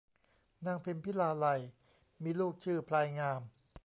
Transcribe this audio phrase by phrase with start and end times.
[0.65, 1.61] นางพิมพิลาไลย
[2.23, 3.41] มีลูกชื่อพลายงาม